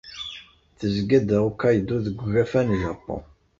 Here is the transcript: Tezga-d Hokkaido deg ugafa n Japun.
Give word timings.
Tezga-d 0.77 1.29
Hokkaido 1.43 1.95
deg 2.05 2.17
ugafa 2.25 2.61
n 2.67 2.69
Japun. 2.81 3.23